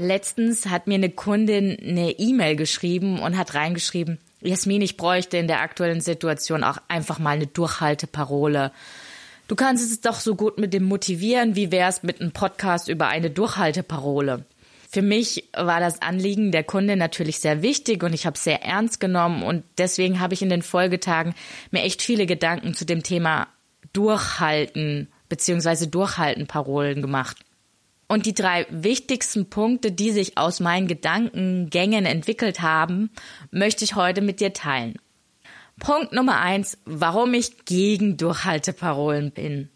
Letztens 0.00 0.66
hat 0.66 0.86
mir 0.86 0.94
eine 0.94 1.10
Kundin 1.10 1.78
eine 1.78 2.12
E-Mail 2.12 2.56
geschrieben 2.56 3.20
und 3.20 3.36
hat 3.36 3.54
reingeschrieben, 3.54 4.18
Jasmin, 4.40 4.80
ich 4.80 4.96
bräuchte 4.96 5.36
in 5.36 5.46
der 5.46 5.60
aktuellen 5.60 6.00
Situation 6.00 6.64
auch 6.64 6.78
einfach 6.88 7.18
mal 7.18 7.36
eine 7.36 7.46
Durchhalteparole. 7.46 8.72
Du 9.46 9.56
kannst 9.56 9.84
es 9.84 10.00
doch 10.00 10.18
so 10.18 10.36
gut 10.36 10.58
mit 10.58 10.72
dem 10.72 10.84
motivieren, 10.84 11.54
wie 11.54 11.70
wär's 11.70 12.02
mit 12.02 12.20
einem 12.20 12.32
Podcast 12.32 12.88
über 12.88 13.08
eine 13.08 13.28
Durchhalteparole? 13.28 14.46
Für 14.90 15.02
mich 15.02 15.44
war 15.54 15.80
das 15.80 16.00
Anliegen 16.00 16.50
der 16.50 16.64
Kunde 16.64 16.96
natürlich 16.96 17.40
sehr 17.40 17.60
wichtig 17.60 18.02
und 18.02 18.14
ich 18.14 18.24
habe 18.24 18.36
es 18.36 18.44
sehr 18.44 18.64
ernst 18.64 19.00
genommen 19.00 19.42
und 19.42 19.64
deswegen 19.76 20.18
habe 20.18 20.32
ich 20.32 20.40
in 20.40 20.48
den 20.48 20.62
Folgetagen 20.62 21.34
mir 21.70 21.82
echt 21.82 22.00
viele 22.00 22.24
Gedanken 22.24 22.72
zu 22.72 22.86
dem 22.86 23.02
Thema 23.02 23.48
Durchhalten 23.92 25.08
bzw. 25.28 25.86
Durchhalten-Parolen 25.86 27.02
gemacht. 27.02 27.36
Und 28.10 28.26
die 28.26 28.34
drei 28.34 28.66
wichtigsten 28.70 29.50
Punkte, 29.50 29.92
die 29.92 30.10
sich 30.10 30.36
aus 30.36 30.58
meinen 30.58 30.88
Gedankengängen 30.88 32.06
entwickelt 32.06 32.60
haben, 32.60 33.10
möchte 33.52 33.84
ich 33.84 33.94
heute 33.94 34.20
mit 34.20 34.40
dir 34.40 34.52
teilen. 34.52 34.96
Punkt 35.78 36.12
Nummer 36.12 36.40
eins, 36.40 36.76
warum 36.84 37.34
ich 37.34 37.66
gegen 37.66 38.16
Durchhalteparolen 38.16 39.30
bin. 39.30 39.70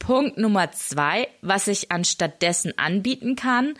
Punkt 0.00 0.36
Nummer 0.36 0.72
zwei, 0.72 1.28
was 1.42 1.68
ich 1.68 1.92
anstattdessen 1.92 2.76
anbieten 2.76 3.36
kann, 3.36 3.74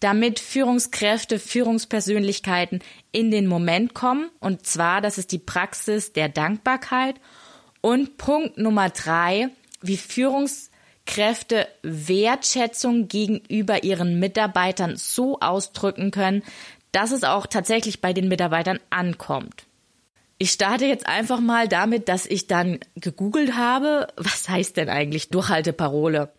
damit 0.00 0.40
Führungskräfte, 0.40 1.38
Führungspersönlichkeiten 1.38 2.80
in 3.12 3.30
den 3.30 3.46
Moment 3.46 3.92
kommen. 3.92 4.30
Und 4.40 4.64
zwar, 4.64 5.02
das 5.02 5.18
ist 5.18 5.32
die 5.32 5.38
Praxis 5.38 6.14
der 6.14 6.30
Dankbarkeit. 6.30 7.16
Und 7.82 8.16
Punkt 8.16 8.56
Nummer 8.56 8.88
drei, 8.88 9.50
wie 9.82 9.98
Führungskräfte 9.98 10.67
Kräfte 11.08 11.66
Wertschätzung 11.82 13.08
gegenüber 13.08 13.82
ihren 13.82 14.18
Mitarbeitern 14.18 14.96
so 14.96 15.40
ausdrücken 15.40 16.10
können, 16.10 16.42
dass 16.92 17.12
es 17.12 17.24
auch 17.24 17.46
tatsächlich 17.46 18.02
bei 18.02 18.12
den 18.12 18.28
Mitarbeitern 18.28 18.78
ankommt. 18.90 19.64
Ich 20.36 20.50
starte 20.50 20.84
jetzt 20.84 21.06
einfach 21.06 21.40
mal 21.40 21.66
damit, 21.66 22.10
dass 22.10 22.26
ich 22.26 22.46
dann 22.46 22.80
gegoogelt 22.94 23.56
habe, 23.56 24.08
was 24.18 24.50
heißt 24.50 24.76
denn 24.76 24.90
eigentlich 24.90 25.30
Durchhalteparole? 25.30 26.30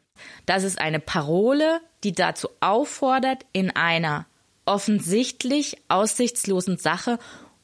Das 0.46 0.64
ist 0.64 0.80
eine 0.80 1.00
Parole, 1.00 1.82
die 2.04 2.14
dazu 2.14 2.48
auffordert, 2.60 3.48
in 3.52 3.76
einer 3.76 4.28
offensichtlich 4.66 5.78
aussichtslosen 5.88 6.78
Sache 6.78 7.18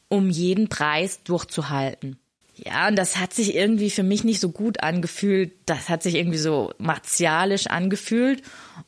um 0.09 0.31
jeden 0.31 0.69
Preis 0.69 1.21
durchzuhalten. 1.23 2.17
Ja, 2.55 2.87
und 2.87 2.95
das 2.95 3.17
hat 3.17 3.33
sich 3.33 3.53
irgendwie 3.53 3.89
für 3.89 4.03
mich 4.03 4.23
nicht 4.23 4.39
so 4.39 4.49
gut 4.49 4.81
angefühlt. 4.81 5.51
Das 5.65 5.89
hat 5.89 6.03
sich 6.03 6.15
irgendwie 6.15 6.37
so 6.37 6.71
martialisch 6.77 7.67
angefühlt. 7.67 8.41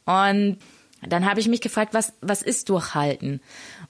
Und 0.05 0.57
dann 1.01 1.25
habe 1.29 1.39
ich 1.39 1.47
mich 1.47 1.61
gefragt, 1.61 1.93
was, 1.93 2.13
was 2.21 2.41
ist 2.41 2.69
Durchhalten? 2.69 3.41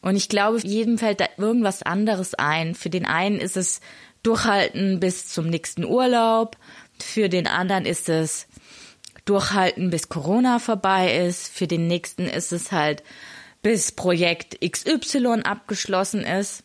Und 0.02 0.16
ich 0.16 0.30
glaube, 0.30 0.60
jedem 0.60 0.98
fällt 0.98 1.20
da 1.20 1.28
irgendwas 1.38 1.84
anderes 1.84 2.34
ein. 2.34 2.76
Für 2.76 2.90
den 2.90 3.06
einen 3.06 3.40
ist 3.40 3.56
es 3.56 3.80
Durchhalten 4.24 5.00
bis 5.00 5.30
zum 5.30 5.48
nächsten 5.48 5.86
Urlaub. 5.86 6.58
Für 7.00 7.30
den 7.30 7.48
anderen 7.48 7.86
ist 7.86 8.10
es 8.10 8.48
Durchhalten, 9.26 9.90
bis 9.90 10.10
Corona 10.10 10.58
vorbei 10.58 11.18
ist. 11.28 11.50
Für 11.50 11.68
den 11.68 11.88
nächsten 11.88 12.24
ist 12.24 12.52
es 12.52 12.72
halt, 12.72 13.04
bis 13.62 13.92
Projekt 13.92 14.60
XY 14.62 15.42
abgeschlossen 15.44 16.22
ist. 16.22 16.64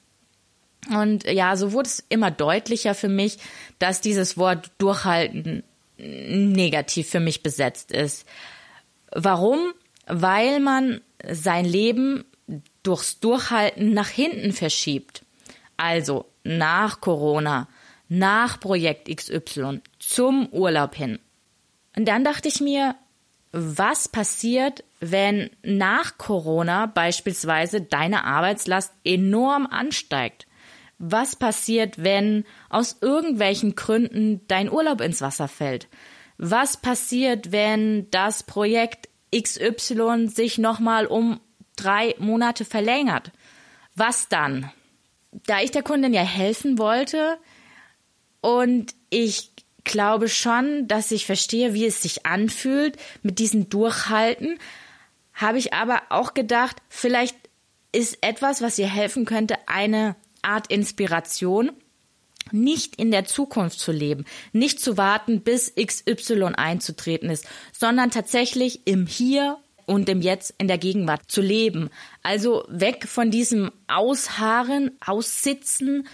Und 0.91 1.25
ja, 1.25 1.57
so 1.57 1.73
wurde 1.73 1.89
es 1.89 2.05
immer 2.09 2.31
deutlicher 2.31 2.95
für 2.95 3.09
mich, 3.09 3.39
dass 3.79 4.01
dieses 4.01 4.37
Wort 4.37 4.71
durchhalten 4.79 5.63
negativ 5.97 7.09
für 7.11 7.21
mich 7.21 7.43
besetzt 7.43 7.93
ist. 7.93 8.27
Warum? 9.13 9.73
Weil 10.07 10.59
man 10.61 11.01
sein 11.31 11.65
Leben 11.65 12.25
durchs 12.83 13.21
Durchhalten 13.21 13.93
nach 13.95 14.09
hinten 14.09 14.53
verschiebt. 14.53 15.25
Also 15.77 16.27
nach 16.43 17.01
Corona, 17.01 17.69
nach 18.09 18.59
Projekt 18.59 19.15
XY, 19.15 19.81
zum 19.99 20.49
Urlaub 20.49 20.95
hin. 20.95 21.19
Und 21.97 22.07
dann 22.07 22.25
dachte 22.25 22.49
ich 22.49 22.61
mir, 22.61 22.97
was 23.53 24.09
passiert, 24.09 24.83
wenn 25.01 25.51
nach 25.63 26.17
Corona 26.19 26.87
beispielsweise 26.87 27.83
deine 27.83 28.25
Arbeitslast 28.25 28.93
enorm 29.05 29.67
ansteigt? 29.67 30.47
Was 31.05 31.35
passiert, 31.35 32.05
wenn 32.05 32.45
aus 32.71 32.99
irgendwelchen 33.01 33.75
Gründen 33.75 34.41
dein 34.47 34.71
Urlaub 34.71 35.01
ins 35.01 35.21
Wasser 35.21 35.49
fällt? 35.49 35.89
Was 36.39 36.77
passiert, 36.77 37.51
wenn 37.51 38.09
das 38.11 38.45
Projekt 38.45 39.09
XY 39.37 40.29
sich 40.29 40.59
nochmal 40.59 41.07
um 41.07 41.41
drei 41.75 42.15
Monate 42.19 42.65
verlängert? 42.65 43.33
Was 43.97 44.29
dann? 44.29 44.71
Da 45.33 45.61
ich 45.61 45.73
der 45.73 45.83
Kundin 45.83 46.15
ja 46.15 46.23
helfen 46.23 46.79
wollte 46.79 47.37
und 48.41 48.95
ich 49.11 49.51
glaube 49.83 50.29
schon, 50.29 50.87
dass 50.87 51.11
ich 51.11 51.27
verstehe, 51.27 51.75
wie 51.75 51.87
es 51.87 52.01
sich 52.01 52.27
anfühlt 52.27 52.97
mit 53.25 53.41
diesem 53.41 53.69
Durchhalten, 53.69 54.61
habe 55.35 55.59
ich 55.59 55.73
aber 55.73 56.03
auch 56.11 56.33
gedacht, 56.33 56.77
vielleicht 56.89 57.37
ist 57.91 58.19
etwas, 58.21 58.63
was 58.63 58.79
ihr 58.79 58.89
helfen 58.89 59.25
könnte, 59.25 59.57
eine 59.67 60.15
Art 60.43 60.67
Inspiration, 60.69 61.73
nicht 62.51 62.97
in 62.97 63.11
der 63.11 63.25
Zukunft 63.25 63.79
zu 63.79 63.93
leben, 63.93 64.25
nicht 64.53 64.81
zu 64.81 64.97
warten, 64.97 65.43
bis 65.43 65.75
XY 65.75 66.55
einzutreten 66.57 67.31
ist, 67.31 67.47
sondern 67.73 68.11
tatsächlich 68.11 68.87
im 68.87 69.07
Hier 69.07 69.59
und 69.87 70.09
im 70.09 70.21
Jetzt 70.21 70.55
in 70.59 70.69
der 70.69 70.79
Gegenwart 70.79 71.23
zu 71.29 71.41
leben. 71.41 71.91
Also 72.23 72.65
weg 72.69 73.07
von 73.07 73.31
diesem 73.31 73.71
Ausharren, 73.87 74.93
Aussitzen 75.05 76.09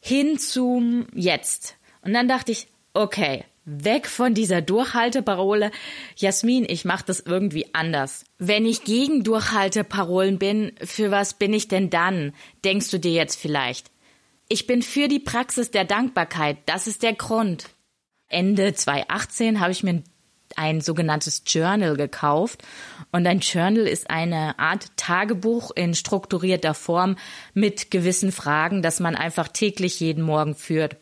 hin 0.00 0.38
zum 0.38 1.06
Jetzt. 1.14 1.76
Und 2.02 2.12
dann 2.12 2.28
dachte 2.28 2.52
ich, 2.52 2.68
okay, 2.94 3.44
weg 3.66 4.06
von 4.06 4.32
dieser 4.32 4.62
Durchhalteparole. 4.62 5.70
Jasmin, 6.14 6.64
ich 6.66 6.84
mache 6.84 7.04
das 7.04 7.20
irgendwie 7.20 7.74
anders. 7.74 8.24
Wenn 8.38 8.64
ich 8.64 8.84
gegen 8.84 9.24
Durchhalteparolen 9.24 10.38
bin, 10.38 10.72
für 10.82 11.10
was 11.10 11.34
bin 11.34 11.52
ich 11.52 11.68
denn 11.68 11.90
dann? 11.90 12.32
Denkst 12.64 12.90
du 12.90 12.98
dir 12.98 13.12
jetzt 13.12 13.38
vielleicht? 13.38 13.90
Ich 14.48 14.66
bin 14.66 14.80
für 14.80 15.08
die 15.08 15.18
Praxis 15.18 15.72
der 15.72 15.84
Dankbarkeit. 15.84 16.58
Das 16.66 16.86
ist 16.86 17.02
der 17.02 17.12
Grund. 17.12 17.68
Ende 18.28 18.72
2018 18.72 19.60
habe 19.60 19.72
ich 19.72 19.82
mir 19.82 20.02
ein 20.54 20.80
sogenanntes 20.80 21.42
Journal 21.44 21.96
gekauft. 21.96 22.62
Und 23.10 23.26
ein 23.26 23.40
Journal 23.40 23.86
ist 23.88 24.08
eine 24.08 24.58
Art 24.60 24.96
Tagebuch 24.96 25.72
in 25.74 25.94
strukturierter 25.94 26.74
Form 26.74 27.16
mit 27.52 27.90
gewissen 27.90 28.30
Fragen, 28.30 28.82
das 28.82 29.00
man 29.00 29.16
einfach 29.16 29.48
täglich 29.48 29.98
jeden 29.98 30.22
Morgen 30.22 30.54
führt. 30.54 30.96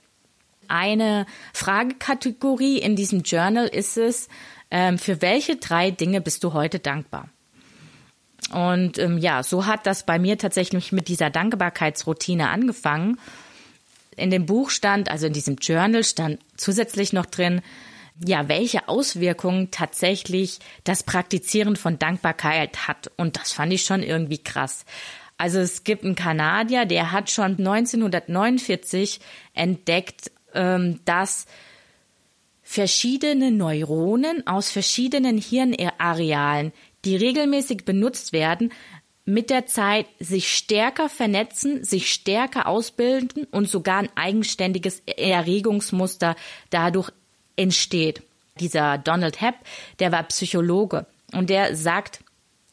Eine 0.68 1.26
Fragekategorie 1.52 2.78
in 2.78 2.96
diesem 2.96 3.22
Journal 3.22 3.66
ist 3.66 3.96
es, 3.96 4.28
ähm, 4.70 4.98
für 4.98 5.22
welche 5.22 5.56
drei 5.56 5.90
Dinge 5.90 6.20
bist 6.20 6.44
du 6.44 6.52
heute 6.52 6.78
dankbar? 6.78 7.28
Und 8.52 8.98
ähm, 8.98 9.18
ja, 9.18 9.42
so 9.42 9.66
hat 9.66 9.86
das 9.86 10.04
bei 10.04 10.18
mir 10.18 10.38
tatsächlich 10.38 10.92
mit 10.92 11.08
dieser 11.08 11.30
Dankbarkeitsroutine 11.30 12.48
angefangen. 12.48 13.18
In 14.16 14.30
dem 14.30 14.46
Buch 14.46 14.70
stand, 14.70 15.10
also 15.10 15.26
in 15.26 15.32
diesem 15.32 15.56
Journal 15.56 16.04
stand 16.04 16.40
zusätzlich 16.56 17.12
noch 17.12 17.26
drin, 17.26 17.62
ja, 18.24 18.48
welche 18.48 18.88
Auswirkungen 18.88 19.70
tatsächlich 19.70 20.60
das 20.84 21.02
Praktizieren 21.02 21.74
von 21.74 21.98
Dankbarkeit 21.98 22.86
hat. 22.86 23.10
Und 23.16 23.36
das 23.36 23.52
fand 23.52 23.72
ich 23.72 23.84
schon 23.84 24.02
irgendwie 24.02 24.38
krass. 24.38 24.84
Also 25.36 25.58
es 25.58 25.82
gibt 25.82 26.04
einen 26.04 26.14
Kanadier, 26.14 26.84
der 26.84 27.10
hat 27.10 27.30
schon 27.30 27.52
1949 27.58 29.18
entdeckt, 29.52 30.30
ähm, 30.54 31.00
dass 31.04 31.46
verschiedene 32.62 33.50
Neuronen 33.50 34.46
aus 34.46 34.70
verschiedenen 34.70 35.38
Hirnarealen, 35.38 36.72
die 37.04 37.16
regelmäßig 37.16 37.84
benutzt 37.84 38.32
werden, 38.32 38.72
mit 39.26 39.50
der 39.50 39.66
Zeit 39.66 40.06
sich 40.18 40.54
stärker 40.54 41.08
vernetzen, 41.08 41.84
sich 41.84 42.12
stärker 42.12 42.66
ausbilden 42.66 43.46
und 43.50 43.68
sogar 43.68 43.98
ein 43.98 44.10
eigenständiges 44.16 45.02
Erregungsmuster 45.06 46.36
dadurch 46.70 47.10
entsteht. 47.56 48.22
Dieser 48.60 48.98
Donald 48.98 49.40
Hepp, 49.40 49.56
der 49.98 50.12
war 50.12 50.22
Psychologe 50.24 51.06
und 51.32 51.50
der 51.50 51.74
sagt, 51.74 52.20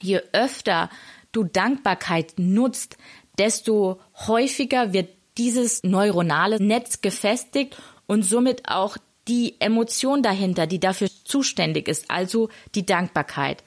je 0.01 0.21
öfter 0.33 0.89
du 1.31 1.43
Dankbarkeit 1.43 2.33
nutzt, 2.37 2.97
desto 3.37 3.99
häufiger 4.27 4.93
wird 4.93 5.09
dieses 5.37 5.83
neuronale 5.83 6.61
Netz 6.61 7.01
gefestigt 7.01 7.77
und 8.07 8.23
somit 8.23 8.67
auch 8.67 8.97
die 9.27 9.55
Emotion 9.59 10.23
dahinter, 10.23 10.67
die 10.67 10.79
dafür 10.79 11.09
zuständig 11.23 11.87
ist, 11.87 12.09
also 12.09 12.49
die 12.75 12.85
Dankbarkeit. 12.85 13.63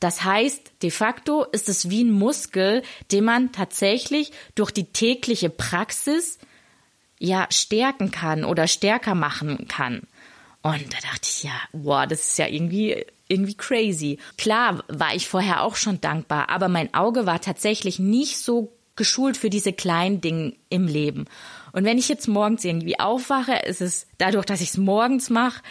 Das 0.00 0.22
heißt, 0.22 0.72
de 0.82 0.90
facto 0.90 1.44
ist 1.44 1.68
es 1.68 1.90
wie 1.90 2.04
ein 2.04 2.10
Muskel, 2.10 2.82
den 3.10 3.24
man 3.24 3.52
tatsächlich 3.52 4.32
durch 4.54 4.70
die 4.70 4.92
tägliche 4.92 5.50
Praxis 5.50 6.38
ja 7.18 7.46
stärken 7.50 8.10
kann 8.10 8.44
oder 8.44 8.68
stärker 8.68 9.14
machen 9.14 9.66
kann. 9.66 10.02
Und 10.62 10.92
da 10.92 10.98
dachte 11.02 11.22
ich, 11.24 11.44
ja, 11.44 11.60
wow, 11.72 12.06
das 12.06 12.20
ist 12.20 12.38
ja 12.38 12.46
irgendwie, 12.46 13.04
irgendwie 13.28 13.54
crazy. 13.54 14.18
Klar 14.36 14.84
war 14.88 15.14
ich 15.14 15.28
vorher 15.28 15.62
auch 15.62 15.76
schon 15.76 16.00
dankbar, 16.00 16.48
aber 16.48 16.68
mein 16.68 16.94
Auge 16.94 17.26
war 17.26 17.40
tatsächlich 17.40 17.98
nicht 17.98 18.38
so 18.38 18.72
geschult 18.98 19.38
für 19.38 19.48
diese 19.48 19.72
kleinen 19.72 20.20
Dinge 20.20 20.52
im 20.68 20.86
Leben. 20.86 21.24
Und 21.72 21.84
wenn 21.84 21.96
ich 21.96 22.10
jetzt 22.10 22.28
morgens 22.28 22.64
irgendwie 22.64 23.00
aufwache, 23.00 23.54
ist 23.66 23.80
es 23.80 24.06
dadurch, 24.18 24.44
dass 24.44 24.60
ich 24.60 24.68
es 24.68 24.76
morgens 24.76 25.30
mache, 25.30 25.62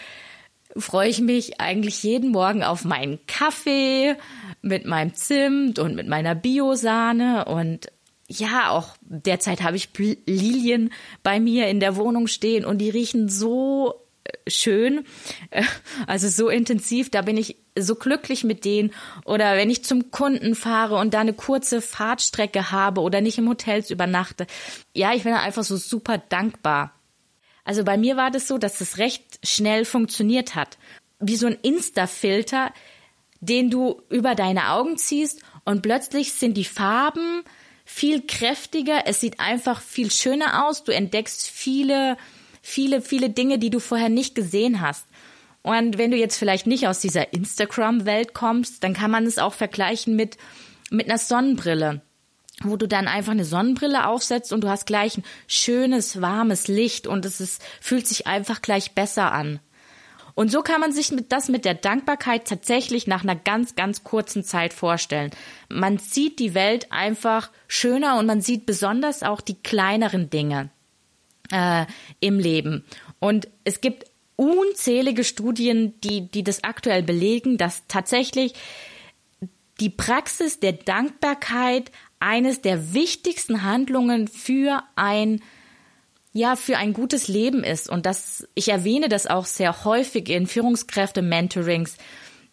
freue 0.76 1.08
ich 1.08 1.20
mich 1.20 1.60
eigentlich 1.60 2.02
jeden 2.02 2.32
Morgen 2.32 2.62
auf 2.62 2.84
meinen 2.84 3.18
Kaffee 3.26 4.16
mit 4.62 4.84
meinem 4.84 5.14
Zimt 5.14 5.78
und 5.78 5.94
mit 5.94 6.08
meiner 6.08 6.34
Biosahne 6.34 7.44
und 7.44 7.86
ja, 8.28 8.70
auch 8.70 8.96
derzeit 9.00 9.62
habe 9.62 9.76
ich 9.76 9.88
Lilien 10.26 10.92
bei 11.22 11.40
mir 11.40 11.68
in 11.68 11.80
der 11.80 11.96
Wohnung 11.96 12.26
stehen 12.26 12.66
und 12.66 12.78
die 12.78 12.90
riechen 12.90 13.30
so 13.30 13.94
äh, 14.24 14.50
schön, 14.50 15.06
äh, 15.50 15.62
also 16.06 16.28
so 16.28 16.50
intensiv, 16.50 17.10
da 17.10 17.22
bin 17.22 17.38
ich 17.38 17.56
so 17.80 17.94
glücklich 17.94 18.44
mit 18.44 18.64
denen. 18.64 18.92
Oder 19.24 19.56
wenn 19.56 19.70
ich 19.70 19.84
zum 19.84 20.10
Kunden 20.10 20.54
fahre 20.54 20.96
und 20.96 21.14
da 21.14 21.20
eine 21.20 21.32
kurze 21.32 21.80
Fahrtstrecke 21.80 22.70
habe 22.70 23.00
oder 23.00 23.20
nicht 23.20 23.38
im 23.38 23.48
Hotels 23.48 23.90
übernachte. 23.90 24.46
Ja, 24.94 25.14
ich 25.14 25.24
bin 25.24 25.32
einfach 25.34 25.64
so 25.64 25.76
super 25.76 26.18
dankbar. 26.18 26.92
Also 27.64 27.84
bei 27.84 27.98
mir 27.98 28.16
war 28.16 28.30
das 28.30 28.48
so, 28.48 28.56
dass 28.56 28.80
es 28.80 28.98
recht 28.98 29.40
schnell 29.46 29.84
funktioniert 29.84 30.54
hat. 30.54 30.78
Wie 31.20 31.36
so 31.36 31.46
ein 31.46 31.58
Insta-Filter, 31.60 32.72
den 33.40 33.70
du 33.70 34.02
über 34.08 34.34
deine 34.34 34.70
Augen 34.70 34.96
ziehst 34.96 35.42
und 35.64 35.82
plötzlich 35.82 36.32
sind 36.32 36.56
die 36.56 36.64
Farben 36.64 37.42
viel 37.84 38.22
kräftiger. 38.26 39.02
Es 39.06 39.20
sieht 39.20 39.40
einfach 39.40 39.80
viel 39.80 40.10
schöner 40.10 40.66
aus. 40.66 40.84
Du 40.84 40.92
entdeckst 40.92 41.46
viele, 41.46 42.16
viele, 42.62 43.00
viele 43.00 43.30
Dinge, 43.30 43.58
die 43.58 43.70
du 43.70 43.80
vorher 43.80 44.08
nicht 44.08 44.34
gesehen 44.34 44.80
hast. 44.80 45.04
Und 45.62 45.98
wenn 45.98 46.10
du 46.10 46.16
jetzt 46.16 46.36
vielleicht 46.36 46.66
nicht 46.66 46.86
aus 46.86 47.00
dieser 47.00 47.32
Instagram-Welt 47.32 48.32
kommst, 48.34 48.84
dann 48.84 48.94
kann 48.94 49.10
man 49.10 49.26
es 49.26 49.38
auch 49.38 49.54
vergleichen 49.54 50.16
mit, 50.16 50.36
mit 50.90 51.08
einer 51.08 51.18
Sonnenbrille 51.18 52.02
wo 52.62 52.76
du 52.76 52.88
dann 52.88 53.08
einfach 53.08 53.32
eine 53.32 53.44
Sonnenbrille 53.44 54.06
aufsetzt 54.06 54.52
und 54.52 54.62
du 54.62 54.68
hast 54.68 54.86
gleich 54.86 55.16
ein 55.16 55.24
schönes, 55.46 56.20
warmes 56.20 56.68
Licht 56.68 57.06
und 57.06 57.24
es 57.24 57.40
ist, 57.40 57.62
fühlt 57.80 58.06
sich 58.06 58.26
einfach 58.26 58.62
gleich 58.62 58.92
besser 58.92 59.32
an. 59.32 59.60
Und 60.34 60.52
so 60.52 60.62
kann 60.62 60.80
man 60.80 60.92
sich 60.92 61.12
das 61.28 61.48
mit 61.48 61.64
der 61.64 61.74
Dankbarkeit 61.74 62.46
tatsächlich 62.46 63.08
nach 63.08 63.24
einer 63.24 63.34
ganz, 63.34 63.74
ganz 63.74 64.04
kurzen 64.04 64.44
Zeit 64.44 64.72
vorstellen. 64.72 65.32
Man 65.68 65.98
sieht 65.98 66.38
die 66.38 66.54
Welt 66.54 66.92
einfach 66.92 67.50
schöner 67.66 68.18
und 68.18 68.26
man 68.26 68.40
sieht 68.40 68.64
besonders 68.64 69.24
auch 69.24 69.40
die 69.40 69.60
kleineren 69.60 70.30
Dinge 70.30 70.70
äh, 71.50 71.86
im 72.20 72.38
Leben. 72.38 72.84
Und 73.18 73.48
es 73.64 73.80
gibt 73.80 74.07
unzählige 74.38 75.24
Studien, 75.24 76.00
die, 76.00 76.30
die 76.30 76.44
das 76.44 76.62
aktuell 76.62 77.02
belegen, 77.02 77.58
dass 77.58 77.82
tatsächlich 77.88 78.54
die 79.80 79.90
Praxis 79.90 80.60
der 80.60 80.72
Dankbarkeit 80.72 81.90
eines 82.20 82.62
der 82.62 82.94
wichtigsten 82.94 83.64
Handlungen 83.64 84.28
für 84.28 84.82
ein 84.94 85.42
ja 86.32 86.54
für 86.54 86.76
ein 86.76 86.92
gutes 86.92 87.26
Leben 87.26 87.64
ist. 87.64 87.88
Und 87.88 88.06
das 88.06 88.46
ich 88.54 88.68
erwähne 88.68 89.08
das 89.08 89.26
auch 89.26 89.44
sehr 89.44 89.84
häufig 89.84 90.28
in 90.28 90.46
Führungskräfte 90.46 91.20
Mentorings 91.20 91.96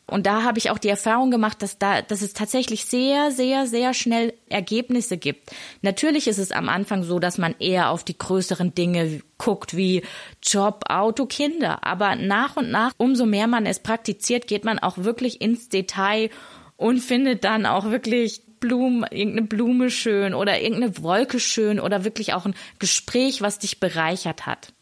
und 0.07 0.27
da 0.27 0.43
habe 0.43 0.59
ich 0.59 0.69
auch 0.69 0.77
die 0.77 0.89
Erfahrung 0.89 1.31
gemacht, 1.31 1.61
dass 1.61 1.79
da 1.79 2.01
dass 2.01 2.21
es 2.21 2.33
tatsächlich 2.33 2.85
sehr 2.85 3.31
sehr 3.31 3.65
sehr 3.67 3.93
schnell 3.93 4.33
Ergebnisse 4.49 5.17
gibt. 5.17 5.51
Natürlich 5.81 6.27
ist 6.27 6.37
es 6.37 6.51
am 6.51 6.69
Anfang 6.69 7.03
so, 7.03 7.19
dass 7.19 7.37
man 7.37 7.55
eher 7.59 7.89
auf 7.89 8.03
die 8.03 8.17
größeren 8.17 8.75
Dinge 8.75 9.21
guckt 9.37 9.75
wie 9.75 10.03
Job, 10.43 10.85
Auto, 10.89 11.25
Kinder, 11.25 11.83
aber 11.83 12.15
nach 12.15 12.55
und 12.55 12.69
nach 12.69 12.91
umso 12.97 13.25
mehr 13.25 13.47
man 13.47 13.65
es 13.65 13.79
praktiziert, 13.79 14.47
geht 14.47 14.63
man 14.63 14.79
auch 14.79 14.99
wirklich 14.99 15.41
ins 15.41 15.69
Detail 15.69 16.29
und 16.77 16.99
findet 16.99 17.43
dann 17.43 17.65
auch 17.65 17.85
wirklich 17.85 18.43
Blumen, 18.59 19.05
irgendeine 19.11 19.47
Blume 19.47 19.89
schön 19.89 20.33
oder 20.33 20.61
irgendeine 20.61 21.01
Wolke 21.01 21.39
schön 21.39 21.79
oder 21.79 22.03
wirklich 22.03 22.33
auch 22.33 22.45
ein 22.45 22.55
Gespräch, 22.79 23.41
was 23.41 23.59
dich 23.59 23.79
bereichert 23.79 24.45
hat. 24.45 24.74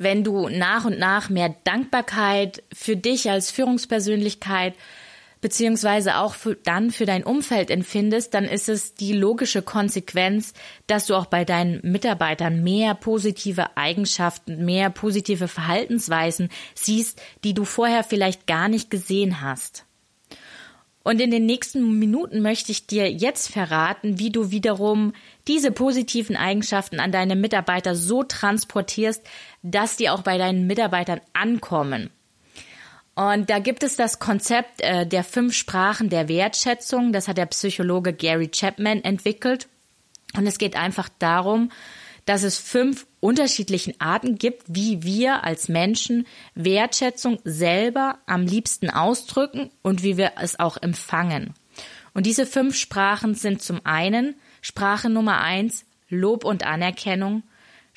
Wenn 0.00 0.22
du 0.22 0.48
nach 0.48 0.84
und 0.84 0.98
nach 0.98 1.28
mehr 1.28 1.56
Dankbarkeit 1.64 2.62
für 2.72 2.96
dich 2.96 3.30
als 3.30 3.50
Führungspersönlichkeit 3.50 4.74
beziehungsweise 5.40 6.18
auch 6.18 6.34
für, 6.34 6.54
dann 6.54 6.90
für 6.90 7.04
dein 7.04 7.24
Umfeld 7.24 7.70
empfindest, 7.70 8.34
dann 8.34 8.44
ist 8.44 8.68
es 8.68 8.94
die 8.94 9.12
logische 9.12 9.62
Konsequenz, 9.62 10.52
dass 10.86 11.06
du 11.06 11.14
auch 11.14 11.26
bei 11.26 11.44
deinen 11.44 11.80
Mitarbeitern 11.82 12.62
mehr 12.62 12.94
positive 12.94 13.76
Eigenschaften, 13.76 14.64
mehr 14.64 14.90
positive 14.90 15.48
Verhaltensweisen 15.48 16.48
siehst, 16.74 17.20
die 17.44 17.54
du 17.54 17.64
vorher 17.64 18.04
vielleicht 18.04 18.46
gar 18.46 18.68
nicht 18.68 18.90
gesehen 18.90 19.40
hast. 19.40 19.84
Und 21.08 21.22
in 21.22 21.30
den 21.30 21.46
nächsten 21.46 21.98
Minuten 21.98 22.42
möchte 22.42 22.70
ich 22.70 22.86
dir 22.86 23.10
jetzt 23.10 23.50
verraten, 23.50 24.18
wie 24.18 24.28
du 24.28 24.50
wiederum 24.50 25.14
diese 25.46 25.70
positiven 25.70 26.36
Eigenschaften 26.36 27.00
an 27.00 27.12
deine 27.12 27.34
Mitarbeiter 27.34 27.96
so 27.96 28.24
transportierst, 28.24 29.24
dass 29.62 29.96
die 29.96 30.10
auch 30.10 30.22
bei 30.22 30.38
deinen 30.38 30.66
Mitarbeitern 30.66 31.20
ankommen. 31.32 32.10
Und 33.14 33.50
da 33.50 33.58
gibt 33.58 33.82
es 33.82 33.96
das 33.96 34.20
Konzept 34.20 34.80
äh, 34.80 35.04
der 35.04 35.24
fünf 35.24 35.54
Sprachen 35.54 36.08
der 36.08 36.28
Wertschätzung. 36.28 37.12
Das 37.12 37.26
hat 37.26 37.36
der 37.36 37.46
Psychologe 37.46 38.12
Gary 38.12 38.48
Chapman 38.48 39.02
entwickelt. 39.02 39.66
Und 40.36 40.46
es 40.46 40.58
geht 40.58 40.76
einfach 40.76 41.08
darum, 41.18 41.72
dass 42.26 42.42
es 42.42 42.58
fünf 42.58 43.06
unterschiedlichen 43.20 44.00
Arten 44.00 44.36
gibt, 44.36 44.62
wie 44.68 45.02
wir 45.02 45.44
als 45.44 45.68
Menschen 45.68 46.26
Wertschätzung 46.54 47.40
selber 47.42 48.18
am 48.26 48.42
liebsten 48.42 48.90
ausdrücken 48.90 49.70
und 49.82 50.02
wie 50.02 50.16
wir 50.16 50.32
es 50.40 50.60
auch 50.60 50.76
empfangen. 50.76 51.54
Und 52.14 52.26
diese 52.26 52.46
fünf 52.46 52.76
Sprachen 52.76 53.34
sind 53.34 53.62
zum 53.62 53.80
einen 53.84 54.34
Sprache 54.60 55.08
Nummer 55.08 55.40
eins 55.40 55.86
Lob 56.08 56.44
und 56.44 56.64
Anerkennung, 56.64 57.42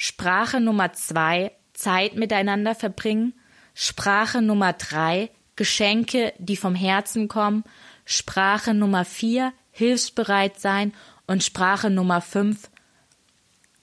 Sprache 0.04 0.60
Nummer 0.60 0.94
zwei 0.94 1.52
Zeit 1.74 2.16
miteinander 2.16 2.74
verbringen, 2.74 3.36
Sprache 3.76 4.42
Nummer 4.42 4.74
drei 4.74 5.30
Geschenke, 5.56 6.34
die 6.40 6.58
vom 6.58 6.74
Herzen 6.74 7.28
kommen, 7.28 7.64
Sprache 8.04 8.74
Nummer 8.74 9.06
vier 9.06 9.54
Hilfsbereit 9.70 10.60
sein 10.60 10.92
und 11.28 11.44
Sprache 11.44 11.92
Nummer 11.92 12.20
fünf 12.20 12.72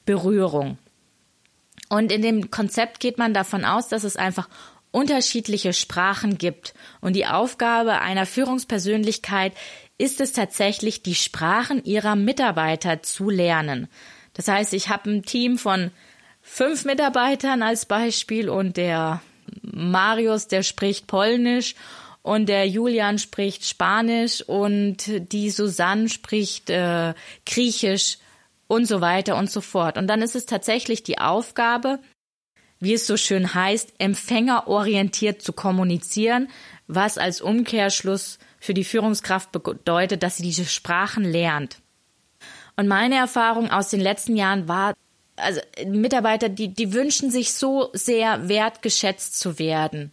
Berührung. 0.06 0.76
Und 1.88 2.10
in 2.10 2.22
dem 2.22 2.50
Konzept 2.50 2.98
geht 2.98 3.16
man 3.16 3.32
davon 3.32 3.64
aus, 3.64 3.86
dass 3.86 4.02
es 4.02 4.16
einfach 4.16 4.48
unterschiedliche 4.90 5.72
Sprachen 5.72 6.36
gibt. 6.36 6.74
Und 7.00 7.14
die 7.14 7.26
Aufgabe 7.26 8.00
einer 8.00 8.26
Führungspersönlichkeit 8.26 9.52
ist 9.98 10.20
es 10.20 10.32
tatsächlich, 10.32 11.00
die 11.00 11.14
Sprachen 11.14 11.84
ihrer 11.84 12.16
Mitarbeiter 12.16 13.04
zu 13.04 13.30
lernen. 13.30 13.86
Das 14.34 14.48
heißt, 14.48 14.72
ich 14.74 14.88
habe 14.88 15.10
ein 15.10 15.22
Team 15.24 15.58
von 15.58 15.92
fünf 16.48 16.84
Mitarbeitern 16.84 17.62
als 17.62 17.86
Beispiel 17.86 18.48
und 18.48 18.76
der 18.76 19.22
Marius, 19.62 20.48
der 20.48 20.62
spricht 20.62 21.06
Polnisch 21.06 21.74
und 22.22 22.48
der 22.48 22.66
Julian 22.66 23.18
spricht 23.18 23.64
Spanisch 23.64 24.42
und 24.42 24.96
die 25.32 25.50
Susanne 25.50 26.08
spricht 26.08 26.70
äh, 26.70 27.14
Griechisch 27.46 28.18
und 28.66 28.86
so 28.86 29.00
weiter 29.00 29.36
und 29.36 29.50
so 29.50 29.60
fort. 29.60 29.98
Und 29.98 30.08
dann 30.08 30.22
ist 30.22 30.34
es 30.34 30.46
tatsächlich 30.46 31.02
die 31.02 31.18
Aufgabe, 31.18 32.00
wie 32.80 32.94
es 32.94 33.06
so 33.06 33.16
schön 33.16 33.54
heißt, 33.54 33.94
empfängerorientiert 33.98 35.42
zu 35.42 35.52
kommunizieren, 35.52 36.48
was 36.86 37.18
als 37.18 37.40
Umkehrschluss 37.40 38.38
für 38.58 38.74
die 38.74 38.84
Führungskraft 38.84 39.52
bedeutet, 39.52 40.22
dass 40.22 40.38
sie 40.38 40.42
diese 40.42 40.64
Sprachen 40.64 41.24
lernt. 41.24 41.78
Und 42.76 42.88
meine 42.88 43.16
Erfahrung 43.16 43.70
aus 43.70 43.90
den 43.90 44.00
letzten 44.00 44.36
Jahren 44.36 44.68
war, 44.68 44.94
also 45.38 45.60
Mitarbeiter, 45.86 46.48
die, 46.48 46.68
die 46.68 46.92
wünschen 46.92 47.30
sich 47.30 47.52
so 47.52 47.90
sehr 47.92 48.48
wertgeschätzt 48.48 49.38
zu 49.38 49.58
werden. 49.58 50.12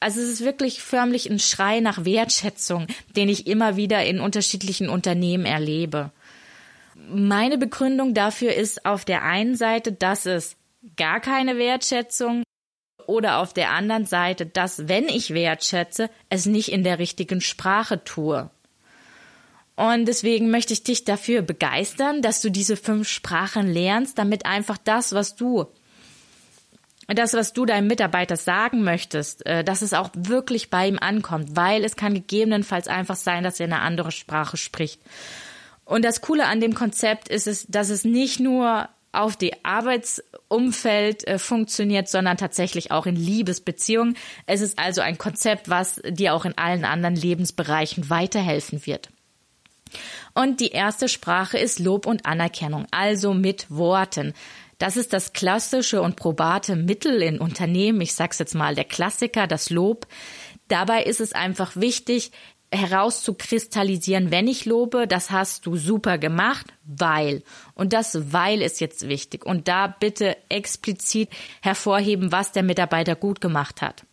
Also 0.00 0.20
es 0.20 0.28
ist 0.28 0.44
wirklich 0.44 0.82
förmlich 0.82 1.30
ein 1.30 1.38
Schrei 1.38 1.80
nach 1.80 2.04
Wertschätzung, 2.04 2.86
den 3.16 3.28
ich 3.28 3.46
immer 3.46 3.76
wieder 3.76 4.04
in 4.04 4.20
unterschiedlichen 4.20 4.88
Unternehmen 4.88 5.44
erlebe. 5.44 6.10
Meine 6.94 7.58
Begründung 7.58 8.14
dafür 8.14 8.54
ist 8.54 8.84
auf 8.84 9.04
der 9.04 9.22
einen 9.22 9.54
Seite, 9.56 9.92
dass 9.92 10.26
es 10.26 10.56
gar 10.96 11.20
keine 11.20 11.56
Wertschätzung 11.56 12.42
Oder 13.06 13.38
auf 13.38 13.52
der 13.52 13.70
anderen 13.70 14.06
Seite, 14.06 14.46
dass 14.46 14.88
wenn 14.88 15.08
ich 15.08 15.34
wertschätze, 15.34 16.10
es 16.28 16.46
nicht 16.46 16.70
in 16.70 16.84
der 16.84 16.98
richtigen 16.98 17.40
Sprache 17.40 18.04
tue. 18.04 18.50
Und 19.82 20.06
deswegen 20.06 20.48
möchte 20.48 20.72
ich 20.72 20.84
dich 20.84 21.02
dafür 21.02 21.42
begeistern, 21.42 22.22
dass 22.22 22.40
du 22.40 22.50
diese 22.50 22.76
fünf 22.76 23.08
Sprachen 23.08 23.66
lernst, 23.66 24.16
damit 24.16 24.46
einfach 24.46 24.78
das, 24.78 25.12
was 25.12 25.34
du 25.34 25.66
das, 27.08 27.34
was 27.34 27.52
du 27.52 27.66
deinem 27.66 27.88
Mitarbeiter 27.88 28.36
sagen 28.36 28.84
möchtest, 28.84 29.44
äh, 29.44 29.64
dass 29.64 29.82
es 29.82 29.92
auch 29.92 30.10
wirklich 30.14 30.70
bei 30.70 30.86
ihm 30.86 31.00
ankommt, 31.00 31.56
weil 31.56 31.84
es 31.84 31.96
kann 31.96 32.14
gegebenenfalls 32.14 32.86
einfach 32.86 33.16
sein, 33.16 33.42
dass 33.42 33.58
er 33.58 33.66
eine 33.66 33.80
andere 33.80 34.12
Sprache 34.12 34.56
spricht. 34.56 35.00
Und 35.84 36.04
das 36.04 36.20
Coole 36.20 36.46
an 36.46 36.60
dem 36.60 36.74
Konzept 36.74 37.28
ist 37.28 37.48
es, 37.48 37.66
dass 37.66 37.90
es 37.90 38.04
nicht 38.04 38.38
nur 38.38 38.88
auf 39.10 39.36
die 39.36 39.64
Arbeitsumfeld 39.64 41.26
äh, 41.26 41.38
funktioniert, 41.40 42.08
sondern 42.08 42.36
tatsächlich 42.36 42.92
auch 42.92 43.06
in 43.06 43.16
Liebesbeziehungen. 43.16 44.16
Es 44.46 44.60
ist 44.60 44.78
also 44.78 45.00
ein 45.00 45.18
Konzept, 45.18 45.68
was 45.68 46.00
dir 46.08 46.34
auch 46.34 46.44
in 46.44 46.56
allen 46.56 46.84
anderen 46.84 47.16
Lebensbereichen 47.16 48.10
weiterhelfen 48.10 48.86
wird. 48.86 49.10
Und 50.34 50.60
die 50.60 50.70
erste 50.70 51.08
Sprache 51.08 51.58
ist 51.58 51.78
Lob 51.78 52.06
und 52.06 52.26
Anerkennung, 52.26 52.86
also 52.90 53.34
mit 53.34 53.70
Worten. 53.70 54.34
Das 54.78 54.96
ist 54.96 55.12
das 55.12 55.32
klassische 55.32 56.02
und 56.02 56.16
probate 56.16 56.74
Mittel 56.74 57.22
in 57.22 57.38
Unternehmen. 57.38 58.00
Ich 58.00 58.14
sag's 58.14 58.38
jetzt 58.38 58.54
mal, 58.54 58.74
der 58.74 58.84
Klassiker, 58.84 59.46
das 59.46 59.70
Lob. 59.70 60.06
Dabei 60.66 61.04
ist 61.04 61.20
es 61.20 61.32
einfach 61.32 61.76
wichtig, 61.76 62.32
herauszukristallisieren, 62.72 64.30
wenn 64.30 64.48
ich 64.48 64.64
lobe, 64.64 65.06
das 65.06 65.30
hast 65.30 65.66
du 65.66 65.76
super 65.76 66.16
gemacht, 66.18 66.66
weil. 66.84 67.42
Und 67.74 67.92
das 67.92 68.32
weil 68.32 68.62
ist 68.62 68.80
jetzt 68.80 69.08
wichtig. 69.08 69.44
Und 69.44 69.68
da 69.68 69.86
bitte 69.86 70.36
explizit 70.48 71.28
hervorheben, 71.60 72.32
was 72.32 72.52
der 72.52 72.62
Mitarbeiter 72.62 73.14
gut 73.14 73.40
gemacht 73.40 73.82
hat. 73.82 74.06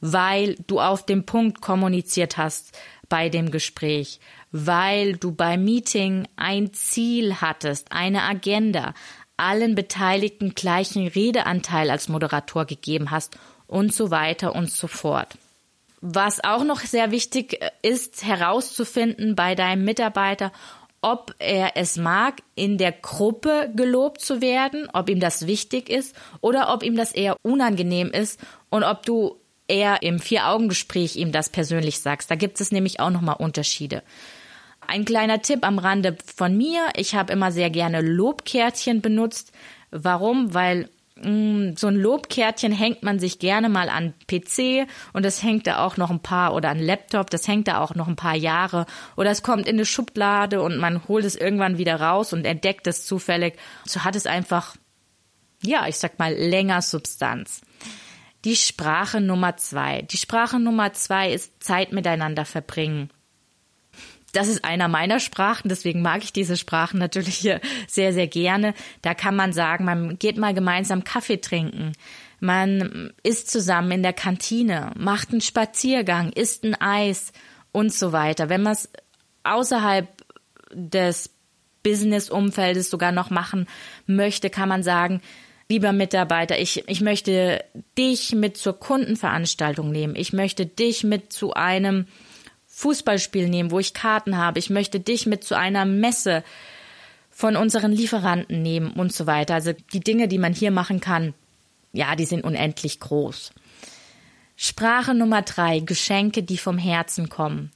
Weil 0.00 0.56
du 0.66 0.80
auf 0.80 1.06
dem 1.06 1.24
Punkt 1.24 1.60
kommuniziert 1.62 2.36
hast 2.36 2.76
bei 3.08 3.28
dem 3.28 3.50
Gespräch, 3.50 4.20
weil 4.52 5.16
du 5.16 5.32
beim 5.32 5.64
Meeting 5.64 6.28
ein 6.36 6.72
Ziel 6.72 7.40
hattest, 7.40 7.92
eine 7.92 8.22
Agenda, 8.22 8.94
allen 9.36 9.74
Beteiligten 9.74 10.54
gleichen 10.54 11.06
Redeanteil 11.06 11.90
als 11.90 12.08
Moderator 12.08 12.64
gegeben 12.64 13.10
hast 13.10 13.36
und 13.66 13.92
so 13.92 14.10
weiter 14.10 14.54
und 14.54 14.70
so 14.70 14.86
fort. 14.86 15.36
Was 16.00 16.44
auch 16.44 16.64
noch 16.64 16.80
sehr 16.80 17.10
wichtig 17.10 17.60
äh, 17.60 17.70
ist, 17.82 18.24
herauszufinden 18.24 19.34
bei 19.34 19.54
deinem 19.54 19.84
Mitarbeiter, 19.84 20.52
ob 21.00 21.34
er 21.38 21.72
es 21.76 21.96
mag, 21.96 22.42
in 22.54 22.78
der 22.78 22.92
Gruppe 22.92 23.70
gelobt 23.74 24.20
zu 24.20 24.40
werden, 24.40 24.88
ob 24.92 25.08
ihm 25.08 25.20
das 25.20 25.46
wichtig 25.46 25.88
ist 25.88 26.16
oder 26.40 26.72
ob 26.72 26.82
ihm 26.82 26.96
das 26.96 27.12
eher 27.12 27.36
unangenehm 27.42 28.10
ist 28.10 28.40
und 28.70 28.82
ob 28.82 29.04
du 29.04 29.36
eher 29.68 30.02
im 30.02 30.18
Vier-Augen-Gespräch 30.18 31.16
ihm 31.16 31.32
das 31.32 31.48
persönlich 31.48 32.00
sagst. 32.00 32.30
Da 32.30 32.34
gibt 32.34 32.60
es 32.60 32.72
nämlich 32.72 33.00
auch 33.00 33.10
nochmal 33.10 33.36
Unterschiede. 33.38 34.02
Ein 34.86 35.04
kleiner 35.04 35.42
Tipp 35.42 35.66
am 35.66 35.78
Rande 35.78 36.16
von 36.36 36.56
mir. 36.56 36.88
Ich 36.96 37.14
habe 37.14 37.32
immer 37.32 37.50
sehr 37.50 37.70
gerne 37.70 38.00
Lobkärtchen 38.00 39.02
benutzt. 39.02 39.52
Warum? 39.90 40.54
Weil 40.54 40.88
Mm, 41.18 41.76
so 41.76 41.86
ein 41.86 41.96
Lobkärtchen 41.96 42.72
hängt 42.72 43.02
man 43.02 43.18
sich 43.18 43.38
gerne 43.38 43.70
mal 43.70 43.88
an 43.88 44.12
PC 44.26 44.86
und 45.14 45.24
das 45.24 45.42
hängt 45.42 45.66
da 45.66 45.78
auch 45.82 45.96
noch 45.96 46.10
ein 46.10 46.20
paar 46.20 46.52
oder 46.52 46.68
an 46.68 46.78
Laptop, 46.78 47.30
das 47.30 47.48
hängt 47.48 47.68
da 47.68 47.80
auch 47.80 47.94
noch 47.94 48.06
ein 48.06 48.16
paar 48.16 48.34
Jahre 48.36 48.84
oder 49.16 49.30
es 49.30 49.42
kommt 49.42 49.66
in 49.66 49.76
eine 49.76 49.86
Schublade 49.86 50.60
und 50.60 50.76
man 50.76 51.08
holt 51.08 51.24
es 51.24 51.34
irgendwann 51.34 51.78
wieder 51.78 51.98
raus 51.98 52.34
und 52.34 52.44
entdeckt 52.44 52.86
es 52.86 53.06
zufällig. 53.06 53.54
So 53.86 54.04
hat 54.04 54.14
es 54.14 54.26
einfach, 54.26 54.76
ja, 55.62 55.86
ich 55.88 55.96
sag 55.96 56.18
mal, 56.18 56.34
länger 56.34 56.82
Substanz. 56.82 57.62
Die 58.46 58.54
Sprache 58.54 59.20
Nummer 59.20 59.56
zwei. 59.56 60.02
Die 60.02 60.18
Sprache 60.18 60.60
Nummer 60.60 60.92
zwei 60.92 61.32
ist 61.32 61.64
Zeit 61.64 61.92
miteinander 61.92 62.44
verbringen. 62.44 63.10
Das 64.32 64.46
ist 64.46 64.64
einer 64.64 64.86
meiner 64.86 65.18
Sprachen, 65.18 65.68
deswegen 65.68 66.00
mag 66.00 66.22
ich 66.22 66.32
diese 66.32 66.56
Sprachen 66.56 67.00
natürlich 67.00 67.34
hier 67.38 67.60
sehr, 67.88 68.12
sehr 68.12 68.28
gerne. 68.28 68.74
Da 69.02 69.14
kann 69.14 69.34
man 69.34 69.52
sagen, 69.52 69.84
man 69.84 70.16
geht 70.20 70.36
mal 70.36 70.54
gemeinsam 70.54 71.02
Kaffee 71.02 71.40
trinken. 71.40 71.90
Man 72.38 73.12
isst 73.24 73.50
zusammen 73.50 73.90
in 73.90 74.04
der 74.04 74.12
Kantine, 74.12 74.92
macht 74.96 75.32
einen 75.32 75.40
Spaziergang, 75.40 76.30
isst 76.30 76.62
ein 76.62 76.80
Eis 76.80 77.32
und 77.72 77.92
so 77.92 78.12
weiter. 78.12 78.48
Wenn 78.48 78.62
man 78.62 78.74
es 78.74 78.88
außerhalb 79.42 80.06
des 80.70 81.30
Business-Umfeldes 81.82 82.90
sogar 82.90 83.10
noch 83.10 83.30
machen 83.30 83.66
möchte, 84.06 84.50
kann 84.50 84.68
man 84.68 84.84
sagen, 84.84 85.20
lieber 85.68 85.92
Mitarbeiter, 85.92 86.58
ich, 86.58 86.88
ich 86.88 87.00
möchte 87.00 87.64
dich 87.98 88.32
mit 88.32 88.56
zur 88.56 88.78
Kundenveranstaltung 88.78 89.90
nehmen. 89.90 90.16
Ich 90.16 90.32
möchte 90.32 90.66
dich 90.66 91.04
mit 91.04 91.32
zu 91.32 91.54
einem 91.54 92.06
Fußballspiel 92.66 93.48
nehmen, 93.48 93.70
wo 93.70 93.78
ich 93.78 93.94
Karten 93.94 94.36
habe. 94.36 94.58
Ich 94.58 94.70
möchte 94.70 95.00
dich 95.00 95.26
mit 95.26 95.44
zu 95.44 95.56
einer 95.56 95.84
Messe 95.84 96.44
von 97.30 97.56
unseren 97.56 97.92
Lieferanten 97.92 98.62
nehmen 98.62 98.92
und 98.92 99.12
so 99.12 99.26
weiter. 99.26 99.54
Also 99.54 99.72
die 99.92 100.00
Dinge, 100.00 100.28
die 100.28 100.38
man 100.38 100.52
hier 100.52 100.70
machen 100.70 101.00
kann, 101.00 101.34
ja, 101.92 102.14
die 102.14 102.26
sind 102.26 102.44
unendlich 102.44 103.00
groß. 103.00 103.52
Sprache 104.56 105.14
Nummer 105.14 105.42
drei, 105.42 105.80
Geschenke, 105.80 106.42
die 106.42 106.58
vom 106.58 106.78
Herzen 106.78 107.28
kommen. 107.28 107.72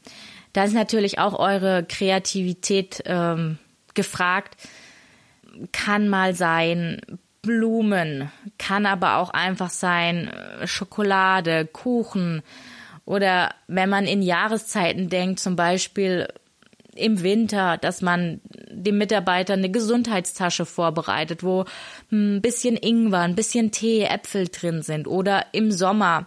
Da 0.52 0.64
ist 0.64 0.74
natürlich 0.74 1.18
auch 1.18 1.38
eure 1.38 1.84
Kreativität 1.84 3.02
ähm, 3.06 3.58
gefragt. 3.94 4.56
Kann 5.72 6.08
mal 6.08 6.34
sein 6.34 7.00
Blumen, 7.42 8.30
kann 8.58 8.86
aber 8.86 9.16
auch 9.16 9.30
einfach 9.30 9.70
sein 9.70 10.28
äh, 10.28 10.66
Schokolade, 10.66 11.66
Kuchen, 11.66 12.42
oder 13.10 13.54
wenn 13.66 13.88
man 13.88 14.06
in 14.06 14.22
Jahreszeiten 14.22 15.08
denkt, 15.08 15.40
zum 15.40 15.56
Beispiel 15.56 16.28
im 16.94 17.22
Winter, 17.22 17.76
dass 17.76 18.02
man 18.02 18.40
dem 18.70 18.98
Mitarbeiter 18.98 19.54
eine 19.54 19.70
Gesundheitstasche 19.70 20.64
vorbereitet, 20.66 21.42
wo 21.42 21.64
ein 22.12 22.40
bisschen 22.40 22.76
Ingwer, 22.76 23.20
ein 23.20 23.34
bisschen 23.34 23.72
Tee, 23.72 24.02
Äpfel 24.02 24.48
drin 24.48 24.82
sind. 24.82 25.08
Oder 25.08 25.46
im 25.52 25.72
Sommer, 25.72 26.26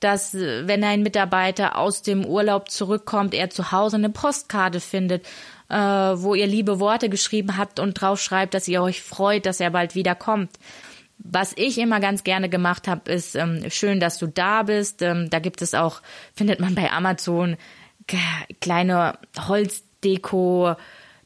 dass 0.00 0.34
wenn 0.34 0.82
ein 0.84 1.02
Mitarbeiter 1.02 1.78
aus 1.78 2.02
dem 2.02 2.24
Urlaub 2.24 2.70
zurückkommt, 2.70 3.32
er 3.34 3.50
zu 3.50 3.72
Hause 3.72 3.96
eine 3.96 4.10
Postkarte 4.10 4.80
findet, 4.80 5.26
äh, 5.68 5.76
wo 5.76 6.34
ihr 6.34 6.46
liebe 6.46 6.80
Worte 6.80 7.08
geschrieben 7.08 7.56
habt 7.56 7.80
und 7.80 7.94
drauf 7.94 8.20
schreibt, 8.20 8.54
dass 8.54 8.68
ihr 8.68 8.82
euch 8.82 9.02
freut, 9.02 9.46
dass 9.46 9.60
er 9.60 9.70
bald 9.70 9.94
wieder 9.94 10.14
kommt. 10.14 10.50
Was 11.18 11.52
ich 11.56 11.78
immer 11.78 12.00
ganz 12.00 12.24
gerne 12.24 12.48
gemacht 12.48 12.88
habe, 12.88 13.10
ist 13.10 13.34
ähm, 13.34 13.64
schön, 13.70 14.00
dass 14.00 14.18
du 14.18 14.26
da 14.26 14.64
bist. 14.64 15.00
Ähm, 15.02 15.30
da 15.30 15.38
gibt 15.38 15.62
es 15.62 15.74
auch, 15.74 16.02
findet 16.34 16.60
man 16.60 16.74
bei 16.74 16.90
Amazon 16.90 17.56
kleine 18.60 19.18
Holzdeko. 19.38 20.76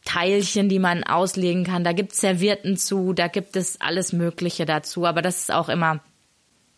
Teilchen, 0.04 0.70
die 0.70 0.78
man 0.78 1.04
auslegen 1.04 1.64
kann. 1.64 1.84
Da 1.84 1.92
gibt 1.92 2.12
es 2.12 2.20
Servierten 2.20 2.78
zu, 2.78 3.12
da 3.12 3.28
gibt 3.28 3.56
es 3.56 3.78
alles 3.78 4.14
Mögliche 4.14 4.64
dazu. 4.64 5.04
Aber 5.04 5.20
das 5.20 5.40
ist 5.40 5.52
auch 5.52 5.68
immer 5.68 6.00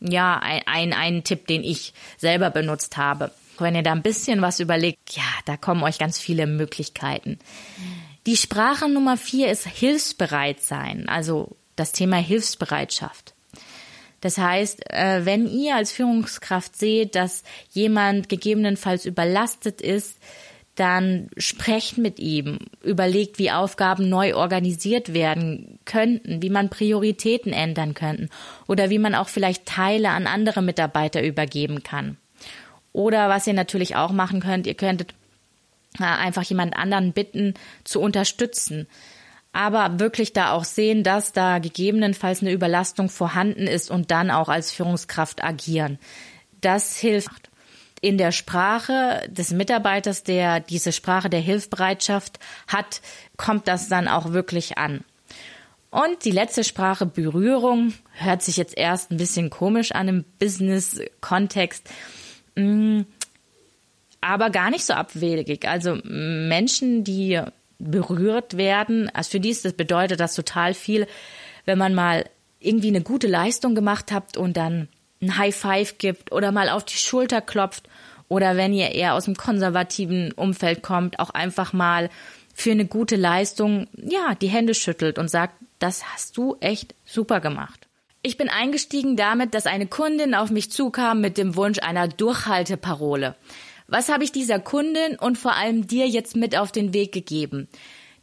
ja 0.00 0.38
ein, 0.38 0.62
ein, 0.67 0.93
ein 0.93 1.23
Tipp, 1.23 1.47
den 1.47 1.62
ich 1.62 1.93
selber 2.17 2.50
benutzt 2.50 2.97
habe. 2.97 3.31
Wenn 3.61 3.75
ihr 3.75 3.83
da 3.83 3.93
ein 3.93 4.02
bisschen 4.02 4.43
was 4.43 4.61
überlegt, 4.61 4.99
ja, 5.12 5.23
da 5.45 5.57
kommen 5.57 5.83
euch 5.83 5.99
ganz 5.99 6.19
viele 6.19 6.47
Möglichkeiten. 6.47 7.38
Die 8.26 8.37
Sprache 8.37 8.88
Nummer 8.88 9.17
vier 9.17 9.50
ist 9.50 9.67
hilfsbereit 9.67 10.61
sein. 10.61 11.09
Also 11.09 11.57
das 11.76 11.93
Thema 11.93 12.17
Hilfsbereitschaft. 12.17 13.35
Das 14.21 14.37
heißt, 14.37 14.90
äh, 14.90 15.25
wenn 15.25 15.47
ihr 15.47 15.76
als 15.76 15.93
Führungskraft 15.93 16.76
seht, 16.76 17.14
dass 17.14 17.43
jemand 17.71 18.29
gegebenenfalls 18.29 19.07
überlastet 19.07 19.81
ist, 19.81 20.19
dann 20.75 21.29
sprecht 21.37 21.99
mit 21.99 22.19
ihm, 22.19 22.59
überlegt, 22.83 23.38
wie 23.38 23.50
Aufgaben 23.50 24.09
neu 24.09 24.35
organisiert 24.35 25.12
werden 25.12 25.79
könnten, 25.85 26.43
wie 26.43 26.50
man 26.50 26.71
Prioritäten 26.71 27.52
ändern 27.52 27.95
könnten 27.95 28.31
oder 28.67 28.88
wie 28.88 28.99
man 28.99 29.14
auch 29.14 29.29
vielleicht 29.29 29.67
Teile 29.67 30.11
an 30.11 30.26
andere 30.26 30.62
Mitarbeiter 30.62 31.23
übergeben 31.23 31.83
kann. 31.83 32.17
Oder 32.92 33.28
was 33.28 33.47
ihr 33.47 33.54
natürlich 33.54 33.97
auch 33.97 34.12
machen 34.12 34.40
könnt, 34.40 34.66
ihr 34.66 34.75
könntet 34.75 35.14
äh, 35.99 36.04
einfach 36.04 36.42
jemand 36.42 36.76
anderen 36.76 37.12
bitten 37.12 37.54
zu 37.85 38.00
unterstützen 38.00 38.87
aber 39.52 39.99
wirklich 39.99 40.32
da 40.32 40.52
auch 40.52 40.64
sehen, 40.64 41.02
dass 41.02 41.32
da 41.32 41.59
gegebenenfalls 41.59 42.40
eine 42.40 42.52
Überlastung 42.52 43.09
vorhanden 43.09 43.66
ist 43.66 43.90
und 43.90 44.11
dann 44.11 44.30
auch 44.30 44.49
als 44.49 44.73
Führungskraft 44.73 45.42
agieren. 45.42 45.99
Das 46.61 46.97
hilft. 46.97 47.49
In 48.02 48.16
der 48.16 48.32
Sprache 48.32 49.28
des 49.28 49.50
Mitarbeiters, 49.50 50.23
der 50.23 50.61
diese 50.61 50.90
Sprache 50.90 51.28
der 51.28 51.40
Hilfsbereitschaft 51.40 52.38
hat, 52.66 53.02
kommt 53.37 53.68
das 53.68 53.88
dann 53.88 54.09
auch 54.09 54.32
wirklich 54.32 54.78
an. 54.78 55.04
Und 55.90 56.25
die 56.25 56.30
letzte 56.30 56.64
Sprache 56.64 57.04
Berührung 57.04 57.92
hört 58.12 58.40
sich 58.40 58.56
jetzt 58.56 58.78
erst 58.78 59.11
ein 59.11 59.18
bisschen 59.18 59.50
komisch 59.50 59.92
an 59.92 60.09
im 60.09 60.25
Business-Kontext, 60.38 61.90
mm, 62.57 63.02
aber 64.21 64.50
gar 64.50 64.71
nicht 64.71 64.85
so 64.85 64.92
abwegig. 64.92 65.66
Also 65.66 65.99
Menschen, 66.04 67.04
die 67.04 67.40
berührt 67.78 68.57
werden. 68.57 69.11
Also 69.14 69.30
für 69.30 69.40
die 69.40 69.50
ist 69.50 69.64
das 69.64 69.73
bedeutet 69.73 70.21
das 70.21 70.35
total 70.35 70.75
viel, 70.75 71.07
wenn 71.64 71.78
man 71.78 71.95
mal 71.95 72.26
irgendwie 72.61 72.88
eine 72.88 73.00
gute 73.00 73.26
Leistung 73.26 73.75
gemacht 73.75 74.12
hat 74.12 74.37
und 74.37 74.57
dann 74.57 74.88
ein 75.23 75.38
High 75.38 75.57
Five 75.57 75.99
gibt 75.99 76.33
oder 76.33 76.52
mal 76.52 76.69
auf 76.69 76.85
die 76.85 76.97
Schulter 76.97 77.40
klopft 77.40 77.88
oder 78.28 78.57
wenn 78.57 78.73
ihr 78.73 78.92
eher 78.92 79.14
aus 79.14 79.25
dem 79.25 79.35
konservativen 79.35 80.33
Umfeld 80.33 80.83
kommt, 80.83 81.19
auch 81.19 81.30
einfach 81.30 81.73
mal 81.73 82.11
für 82.54 82.71
eine 82.71 82.85
gute 82.85 83.16
Leistung, 83.16 83.88
ja, 83.97 84.35
die 84.35 84.49
Hände 84.49 84.75
schüttelt 84.75 85.19
und 85.19 85.28
sagt, 85.28 85.54
das 85.78 86.04
hast 86.12 86.37
du 86.37 86.57
echt 86.61 86.95
super 87.04 87.40
gemacht. 87.40 87.79
Ich 88.23 88.37
bin 88.37 88.50
eingestiegen 88.50 89.17
damit, 89.17 89.55
dass 89.55 89.65
eine 89.65 89.87
Kundin 89.87 90.35
auf 90.35 90.50
mich 90.50 90.71
zukam 90.71 91.23
mit 91.23 91.39
dem 91.39 91.57
Wunsch 91.57 91.79
einer 91.79 92.07
Durchhalteparole. 92.07 93.35
Was 93.89 94.11
habe 94.11 94.25
ich 94.25 94.31
dieser 94.31 94.59
Kundin 94.59 95.19
und 95.19 95.39
vor 95.39 95.55
allem 95.55 95.87
dir 95.87 96.07
jetzt 96.07 96.37
mit 96.37 96.55
auf 96.55 96.71
den 96.71 96.93
Weg 96.93 97.12
gegeben? 97.12 97.67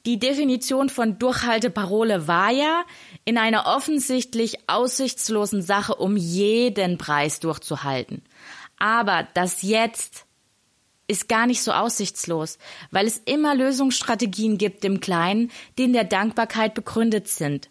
Die 0.06 0.20
Definition 0.20 0.89
von 0.89 1.18
Durchhalteparole 1.18 2.27
war 2.27 2.51
ja, 2.51 2.86
in 3.25 3.39
einer 3.39 3.66
offensichtlich 3.66 4.70
aussichtslosen 4.70 5.63
Sache 5.63 5.96
um 5.96 6.16
jeden 6.16 7.00
Preis 7.00 7.39
durchzuhalten. 7.39 8.22
Aber 8.77 9.27
das 9.34 9.63
Jetzt 9.63 10.25
ist 11.08 11.27
gar 11.27 11.48
nicht 11.48 11.63
so 11.63 11.72
aussichtslos, 11.72 12.60
weil 12.92 13.08
es 13.08 13.18
immer 13.25 13.56
Lösungsstrategien 13.56 14.60
gibt 14.60 14.86
im 14.86 15.00
Kleinen, 15.00 15.51
die 15.77 15.86
in 15.86 15.94
der 15.94 16.04
Dankbarkeit 16.04 16.75
begründet 16.75 17.27
sind. 17.27 17.70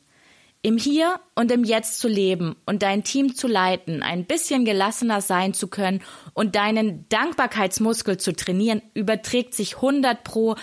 Im 0.67 0.79
Hier 0.79 1.21
und 1.37 1.53
im 1.53 1.63
Jetzt 1.63 2.01
zu 2.01 2.09
leben 2.09 2.57
und 2.67 2.83
dein 2.83 3.05
Team 3.05 3.37
zu 3.37 3.47
leiten, 3.47 4.03
ein 4.03 4.25
bisschen 4.25 4.65
gelassener 4.65 5.21
sein 5.21 5.55
zu 5.55 5.69
können 5.69 6.03
und 6.35 6.57
deinen 6.57 7.09
Dankbarkeitsmuskel 7.09 8.19
zu 8.19 8.33
trainieren, 8.33 8.83
überträgt 8.93 9.55
sich 9.55 9.77
100 9.77 10.25
pro 10.25 10.57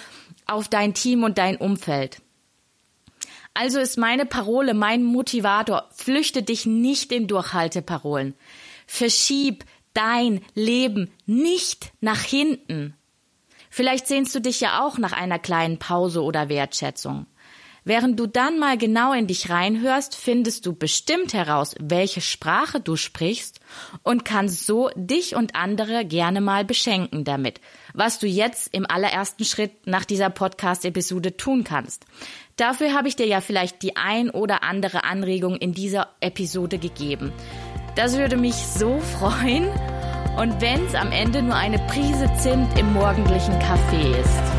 auf 0.45 0.67
dein 0.67 0.93
Team 0.93 1.23
und 1.23 1.37
dein 1.37 1.55
Umfeld. 1.55 2.21
Also 3.53 3.79
ist 3.79 3.97
meine 3.97 4.25
Parole, 4.25 4.73
mein 4.73 5.05
Motivator, 5.05 5.87
flüchte 5.95 6.43
dich 6.43 6.65
nicht 6.65 7.13
in 7.13 7.27
Durchhalteparolen. 7.27 8.33
Verschieb 8.85 9.63
dein 9.93 10.41
Leben 10.53 11.11
nicht 11.25 11.93
nach 12.01 12.23
hinten. 12.23 12.93
Vielleicht 13.69 14.07
sehnst 14.07 14.35
du 14.35 14.41
dich 14.41 14.59
ja 14.59 14.85
auch 14.85 14.97
nach 14.97 15.13
einer 15.13 15.39
kleinen 15.39 15.79
Pause 15.79 16.23
oder 16.23 16.49
Wertschätzung. 16.49 17.25
Während 17.85 18.19
du 18.19 18.27
dann 18.27 18.59
mal 18.59 18.77
genau 18.77 19.11
in 19.11 19.27
dich 19.27 19.49
reinhörst, 19.49 20.15
findest 20.15 20.65
du 20.65 20.73
bestimmt 20.73 21.33
heraus, 21.33 21.75
welche 21.79 22.21
Sprache 22.21 22.79
du 22.79 22.95
sprichst 22.95 23.59
und 24.03 24.23
kannst 24.23 24.65
so 24.65 24.89
dich 24.95 25.35
und 25.35 25.55
andere 25.55 26.05
gerne 26.05 26.39
mal 26.39 26.63
beschenken 26.63 27.25
damit, 27.25 27.59
was 27.93 28.19
du 28.19 28.27
jetzt 28.27 28.73
im 28.73 28.89
allerersten 28.89 29.43
Schritt 29.43 29.85
nach 29.85 30.05
dieser 30.05 30.29
Podcast-Episode 30.29 31.35
tun 31.35 31.65
kannst. 31.65 32.05
Dafür 32.55 32.93
habe 32.93 33.07
ich 33.07 33.15
dir 33.15 33.27
ja 33.27 33.41
vielleicht 33.41 33.81
die 33.81 33.97
ein 33.97 34.29
oder 34.29 34.63
andere 34.63 35.03
Anregung 35.03 35.57
in 35.57 35.73
dieser 35.73 36.09
Episode 36.21 36.77
gegeben. 36.77 37.33
Das 37.95 38.17
würde 38.17 38.37
mich 38.37 38.55
so 38.55 38.99
freuen. 38.99 39.67
Und 40.37 40.61
wenn 40.61 40.85
es 40.85 40.95
am 40.95 41.11
Ende 41.11 41.43
nur 41.43 41.55
eine 41.55 41.79
Prise 41.79 42.31
Zimt 42.39 42.79
im 42.79 42.93
morgendlichen 42.93 43.57
Kaffee 43.59 44.19
ist. 44.19 44.52